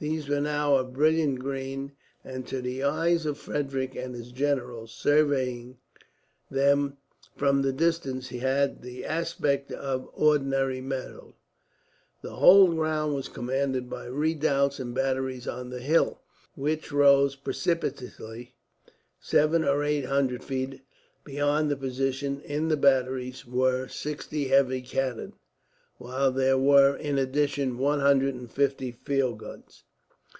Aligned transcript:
These 0.00 0.28
were 0.28 0.40
now 0.40 0.76
a 0.76 0.84
brilliant 0.84 1.38
green, 1.38 1.92
and 2.24 2.46
to 2.48 2.60
the 2.60 2.82
eyes 2.82 3.24
of 3.24 3.38
Frederick 3.38 3.94
and 3.94 4.14
his 4.14 4.32
generals, 4.32 4.92
surveying 4.92 5.78
them 6.50 6.98
from 7.36 7.62
the 7.62 7.72
distance, 7.72 8.28
had 8.28 8.82
the 8.82 9.04
aspect 9.06 9.72
of 9.72 10.08
ordinary 10.12 10.82
meadows. 10.82 11.32
The 12.20 12.34
whole 12.34 12.72
ground 12.74 13.14
was 13.14 13.28
commanded 13.28 13.88
by 13.88 14.04
redoubts 14.06 14.78
and 14.78 14.94
batteries 14.94 15.48
on 15.48 15.70
the 15.70 15.80
hill, 15.80 16.20
which 16.54 16.92
rose 16.92 17.34
precipitately 17.36 18.56
seven 19.20 19.64
or 19.64 19.82
eight 19.84 20.04
hundred 20.04 20.42
feet 20.44 20.82
behind 21.22 21.70
the 21.70 21.76
position. 21.76 22.40
In 22.42 22.68
the 22.68 22.76
batteries 22.76 23.46
were 23.46 23.88
sixty 23.88 24.48
heavy 24.48 24.82
cannon; 24.82 25.32
while 25.96 26.30
there 26.30 26.58
were, 26.58 26.94
in 26.96 27.16
addition, 27.16 27.78
one 27.78 28.00
hundred 28.00 28.34
and 28.34 28.50
fifty 28.52 28.90
field 28.92 29.38
guns. 29.38 29.84